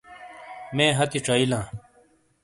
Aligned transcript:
مے 0.75 0.85
ہَتی 0.97 1.19
چائیلاں۔ 1.25 1.65